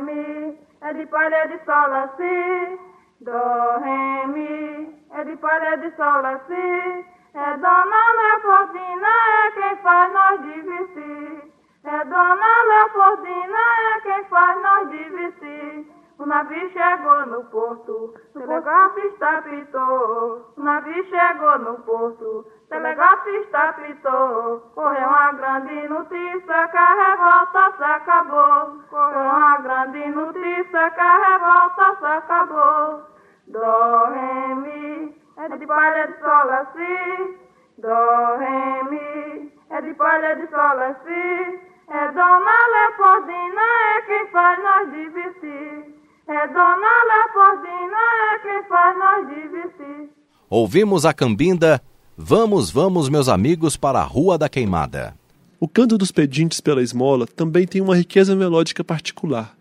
[0.00, 2.78] Mi, é de palha de sol, assim.
[3.20, 7.04] Dó, ré, mi, é de palha de sol, assim.
[7.34, 9.08] É Dona Leopoldina,
[9.44, 11.52] é quem faz nós divertir.
[11.84, 13.58] É Dona Leopoldina,
[13.94, 15.86] é quem faz nós divertir.
[16.18, 20.50] O navio chegou no porto, telegrafista apitou.
[20.56, 24.60] O navio chegou no porto, telegrafista apitou.
[24.74, 28.80] Correu uma grande notícia que a revolta se acabou.
[28.88, 33.02] Correu uma grande notícia que a revolta se acabou.
[33.48, 37.38] Dó, ré, mi, é de palha de sol assim.
[37.76, 41.60] Dó, ré, mi, é de palha de sol assim.
[41.88, 43.62] É Dona Leopoldina,
[43.96, 46.05] é quem faz nós divertir.
[46.28, 48.02] É Dona Leopoldina,
[48.34, 50.10] é quem faz nós divertir.
[50.50, 51.80] Ouvimos a cambinda
[52.18, 55.14] Vamos, vamos, meus amigos, para a Rua da Queimada.
[55.60, 59.54] O canto dos pedintes pela esmola também tem uma riqueza melódica particular.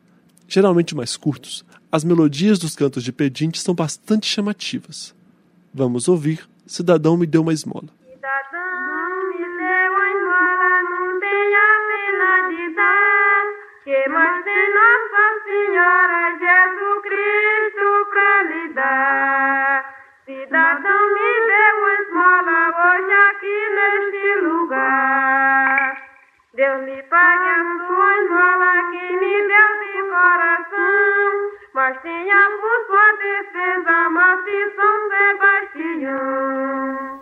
[0.47, 5.13] Geralmente mais curtos, as melodias dos cantos de pedinte são bastante chamativas.
[5.73, 7.89] Vamos ouvir Cidadão me deu uma esmola
[14.09, 19.95] mas tem Nossa Senhora Jesus Cristo pra lhe dar.
[20.25, 25.91] Cidadão me deu uma esmola hoje aqui neste lugar.
[26.53, 31.31] Deus lhe pague a sua esmola que me deu de coração,
[31.73, 37.21] mas tenha por sua defesa morte São Sebastião.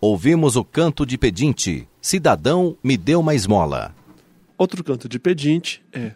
[0.00, 1.88] Ouvimos o canto de pedinte.
[2.00, 3.94] Cidadão, me deu uma esmola.
[4.58, 6.12] Outro canto de pedinte é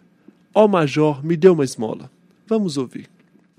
[0.59, 2.09] Ó Major, me deu uma esmola.
[2.49, 3.07] Vamos ouvir.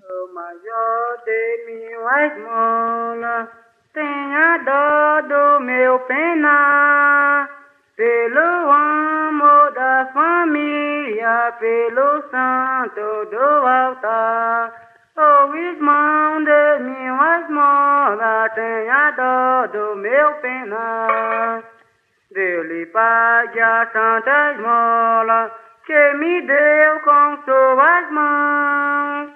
[0.03, 3.49] O major dê-me uma esmola,
[3.95, 7.49] tenha dó do meu penar,
[7.95, 14.73] pelo amor da família, pelo santo do altar.
[15.17, 21.63] Ô irmão, dê-me uma esmola, tenha dó do meu penar.
[22.33, 29.33] Deus lhe pague a santa esmola que me deu com suas mãos.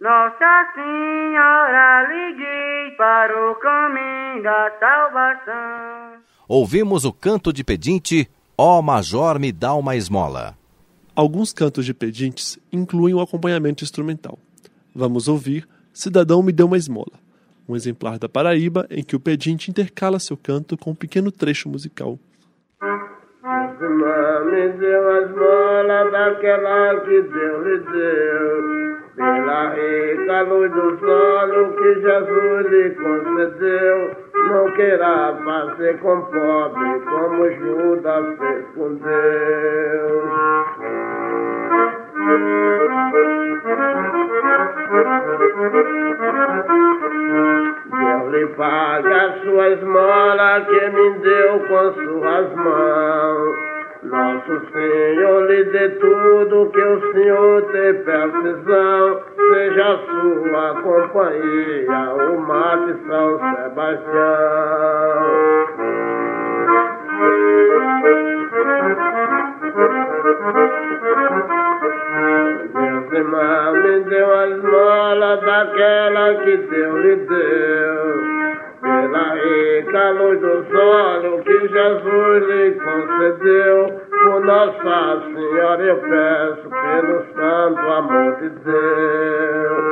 [0.00, 6.22] Nossa Senhora guie para o caminho da salvação.
[6.48, 8.30] Ouvimos o canto de pedinte.
[8.56, 10.56] Ó Major, me dá uma esmola.
[11.14, 14.38] Alguns cantos de pedintes incluem o acompanhamento instrumental.
[14.94, 17.18] Vamos ouvir Cidadão me deu uma esmola,
[17.66, 21.70] um exemplar da Paraíba em que o pedinte intercala seu canto com um pequeno trecho
[21.70, 22.18] musical.
[24.76, 31.94] Me deu a esmola daquela que Deus lhe deu, pela rica luz do sol que
[32.02, 34.10] Jesus lhe concedeu.
[34.34, 40.24] Não queira fazer com pobre como Judas fez com Deus.
[47.88, 53.75] Deus lhe paga a sua esmola que me deu com suas mãos.
[54.10, 59.20] Nosso Senhor lhe dê tudo que o Senhor tem precisão.
[59.52, 64.06] Seja sua companhia, o mate São Sebastião.
[72.74, 78.65] Deus irmão me deu a esmola daquela que Deus lhe deu.
[78.86, 83.78] Pela rica luz do sol que Jesus lhe concedeu,
[84.22, 89.86] por Nossa Senhora eu peço pelo santo amor de Deus.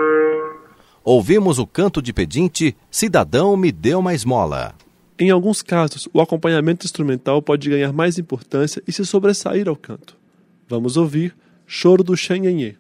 [1.03, 2.77] Ouvimos o canto de pedinte.
[2.89, 4.75] Cidadão, me deu uma esmola.
[5.19, 10.17] Em alguns casos, o acompanhamento instrumental pode ganhar mais importância e se sobressair ao canto.
[10.69, 11.35] Vamos ouvir
[11.67, 12.77] Choro do Xanhenhê.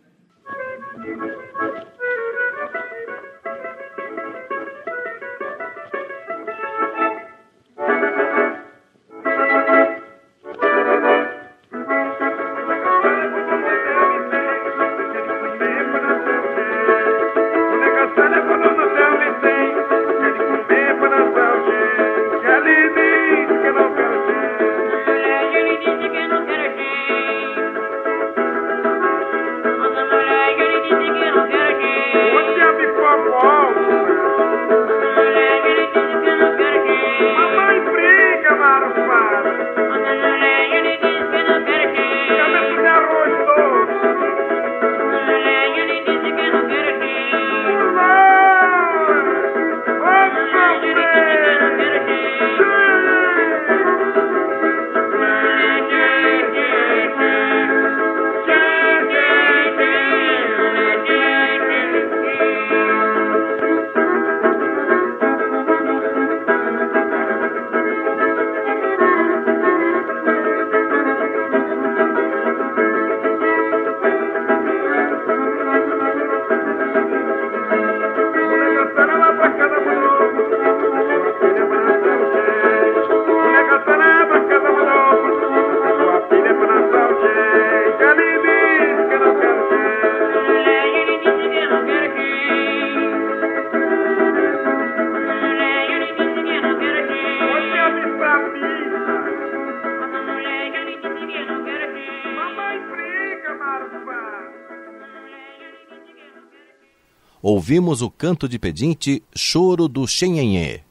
[107.64, 110.82] Ouvimos o canto de pedinte Choro do Xenhenhê.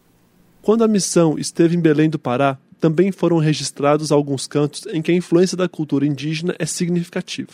[0.60, 5.12] Quando a missão esteve em Belém do Pará, também foram registrados alguns cantos em que
[5.12, 7.52] a influência da cultura indígena é significativa.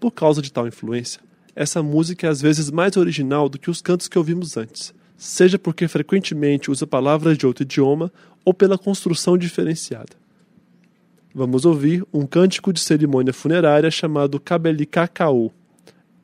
[0.00, 1.20] Por causa de tal influência,
[1.54, 5.58] essa música é às vezes mais original do que os cantos que ouvimos antes, seja
[5.58, 8.10] porque frequentemente usa palavras de outro idioma
[8.42, 10.16] ou pela construção diferenciada.
[11.34, 15.52] Vamos ouvir um cântico de cerimônia funerária chamado Cabelicacau.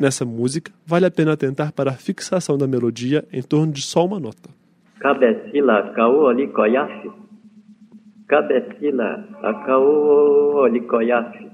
[0.02, 4.04] Nessa música, vale a pena atentar para a fixação da melodia em torno de só
[4.04, 4.50] uma nota.
[4.98, 7.08] Cabecila caolicoiafe.
[8.26, 9.28] Cabecila
[9.64, 11.46] caolicoiafe.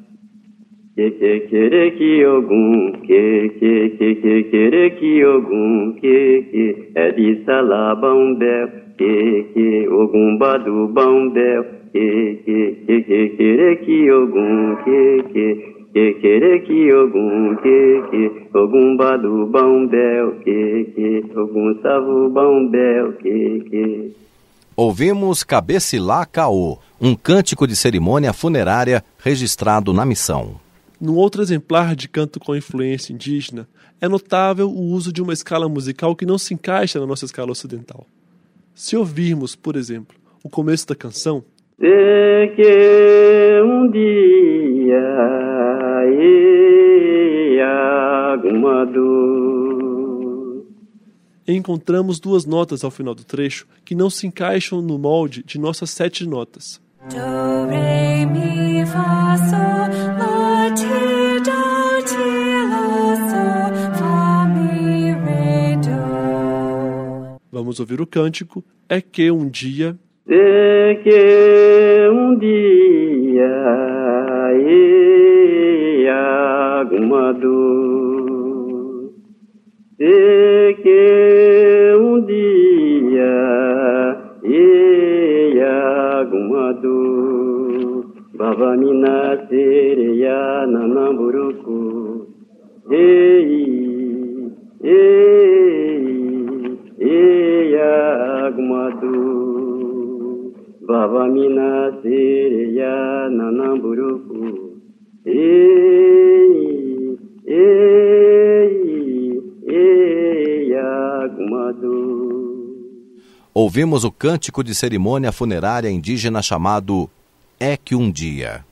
[0.96, 7.12] Que que quere que ogum, que que que que quere que ogum, que que é
[7.12, 15.22] de salabambel, que que ogum badu bambel, que que que que quere que ogum, que
[15.34, 23.12] que que quere que ogum, que que ogum badu bambel, que que ogum savu bambel,
[23.14, 24.12] que que
[24.76, 30.60] Ouvimos Cabecilá Caô, um cântico de cerimônia funerária registrado na missão.
[31.00, 33.68] Num outro exemplar de canto com influência indígena,
[34.00, 37.50] é notável o uso de uma escala musical que não se encaixa na nossa escala
[37.50, 38.06] ocidental.
[38.72, 41.42] Se ouvirmos, por exemplo, o começo da canção,
[41.80, 45.47] Sei que um dia
[48.68, 49.38] Iagumadu
[51.48, 55.90] encontramos duas notas ao final do trecho que não se encaixam no molde de nossas
[55.90, 56.80] sete notas.
[57.10, 57.16] Do,
[57.70, 59.88] re, mi, fa, sol,
[60.18, 60.84] la, ti,
[61.40, 62.16] do, ti,
[62.68, 67.38] la, sol, fa, mi, re, do.
[67.50, 69.96] Vamos ouvir o cântico É que um dia
[70.26, 73.48] Sei que um dia
[76.04, 77.87] Iagumadu
[79.98, 84.14] Sei que um dia
[85.58, 86.94] Iagumadu
[88.32, 92.28] Baba mina sereya nanamburuku
[92.92, 96.78] Ei, ei,
[97.74, 99.18] Iagumadu
[100.86, 104.78] Baba mina sereya nanamburuku
[105.26, 106.54] Ei,
[107.48, 108.87] ei,
[113.54, 117.08] Ouvimos o cântico de cerimônia funerária indígena chamado
[117.58, 118.64] É que um dia.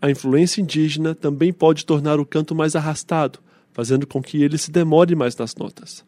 [0.00, 3.40] A influência indígena também pode tornar o canto mais arrastado,
[3.72, 6.04] fazendo com que ele se demore mais nas notas.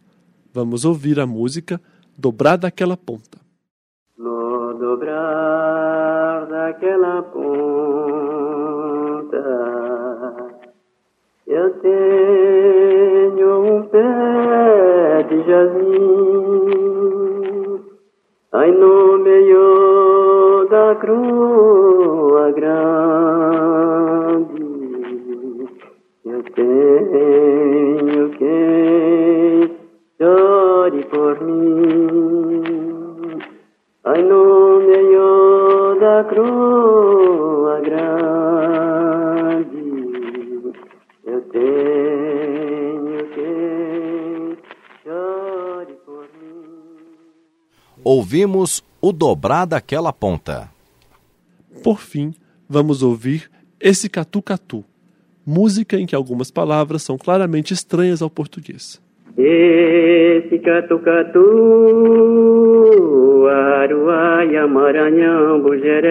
[0.53, 1.81] Vamos ouvir a música
[2.21, 3.39] Dobrar daquela ponta.
[4.19, 7.43] No dobrar daquela ponta,
[11.47, 14.80] eu tenho um pé
[15.25, 17.01] de jasmim,
[18.53, 21.40] aí no meio da crua
[48.41, 50.71] Ouvimos o dobrar daquela ponta.
[51.85, 52.33] Por fim,
[52.67, 54.83] vamos ouvir Esse Catu Catu,
[55.45, 58.99] música em que algumas palavras são claramente estranhas ao português.
[59.37, 61.43] Esse catu-catu,
[63.47, 66.09] aruaia, maranhão, bujeré.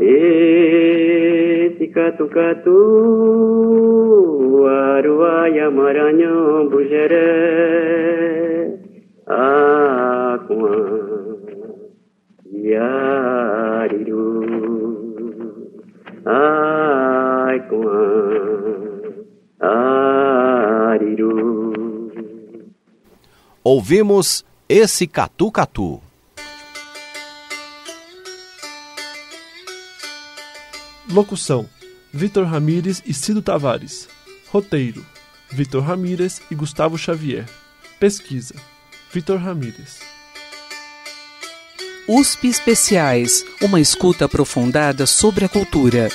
[0.00, 3.33] Esse catu-catu,
[23.76, 26.00] Ouvimos Esse Catu Catu.
[31.10, 31.68] Locução:
[32.12, 34.08] Vitor Ramírez e Cido Tavares.
[34.46, 35.04] Roteiro:
[35.50, 37.46] Vitor Ramírez e Gustavo Xavier.
[37.98, 38.54] Pesquisa:
[39.12, 39.98] Vitor Ramírez.
[42.06, 46.08] USP Especiais, uma escuta aprofundada sobre a cultura.